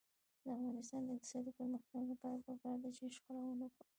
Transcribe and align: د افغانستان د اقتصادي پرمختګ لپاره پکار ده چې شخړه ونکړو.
د 0.43 0.45
افغانستان 0.55 1.01
د 1.03 1.09
اقتصادي 1.15 1.51
پرمختګ 1.59 2.01
لپاره 2.11 2.43
پکار 2.47 2.75
ده 2.83 2.89
چې 2.97 3.03
شخړه 3.15 3.41
ونکړو. 3.45 3.87